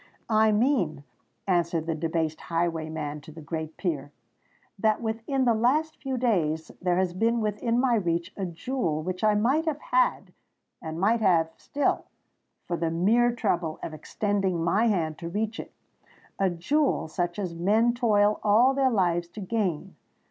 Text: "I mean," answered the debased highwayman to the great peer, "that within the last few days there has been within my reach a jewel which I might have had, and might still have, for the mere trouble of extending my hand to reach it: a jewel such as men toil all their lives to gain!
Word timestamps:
"I 0.31 0.51
mean," 0.51 1.03
answered 1.45 1.85
the 1.85 1.93
debased 1.93 2.41
highwayman 2.41 3.21
to 3.21 3.31
the 3.31 3.39
great 3.39 3.77
peer, 3.77 4.11
"that 4.79 4.99
within 4.99 5.45
the 5.45 5.53
last 5.53 5.95
few 6.01 6.17
days 6.17 6.71
there 6.81 6.97
has 6.97 7.13
been 7.13 7.39
within 7.39 7.79
my 7.79 7.93
reach 7.93 8.33
a 8.35 8.47
jewel 8.47 9.03
which 9.03 9.23
I 9.23 9.35
might 9.35 9.65
have 9.65 9.79
had, 9.79 10.33
and 10.81 10.99
might 10.99 11.21
still 11.57 11.87
have, 11.93 12.03
for 12.65 12.77
the 12.77 12.89
mere 12.89 13.31
trouble 13.31 13.77
of 13.83 13.93
extending 13.93 14.63
my 14.63 14.87
hand 14.87 15.19
to 15.19 15.29
reach 15.29 15.59
it: 15.59 15.71
a 16.39 16.49
jewel 16.49 17.07
such 17.07 17.37
as 17.37 17.53
men 17.53 17.93
toil 17.93 18.39
all 18.41 18.73
their 18.73 18.89
lives 18.89 19.27
to 19.27 19.39
gain! 19.39 19.95